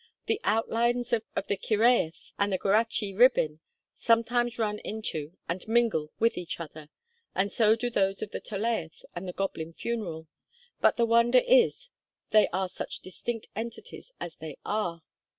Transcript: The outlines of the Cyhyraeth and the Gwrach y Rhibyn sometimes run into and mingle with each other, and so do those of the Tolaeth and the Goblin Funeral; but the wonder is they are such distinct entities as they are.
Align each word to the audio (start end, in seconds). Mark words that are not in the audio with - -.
The 0.25 0.41
outlines 0.43 1.13
of 1.13 1.21
the 1.35 1.55
Cyhyraeth 1.55 2.33
and 2.39 2.51
the 2.51 2.57
Gwrach 2.57 3.03
y 3.03 3.13
Rhibyn 3.15 3.59
sometimes 3.93 4.57
run 4.57 4.79
into 4.79 5.37
and 5.47 5.67
mingle 5.67 6.09
with 6.17 6.39
each 6.39 6.59
other, 6.59 6.89
and 7.35 7.51
so 7.51 7.75
do 7.75 7.91
those 7.91 8.23
of 8.23 8.31
the 8.31 8.41
Tolaeth 8.41 9.05
and 9.15 9.27
the 9.27 9.33
Goblin 9.33 9.73
Funeral; 9.73 10.27
but 10.79 10.97
the 10.97 11.05
wonder 11.05 11.43
is 11.45 11.91
they 12.31 12.47
are 12.47 12.67
such 12.67 13.01
distinct 13.01 13.49
entities 13.55 14.11
as 14.19 14.37
they 14.37 14.57
are. 14.65 15.03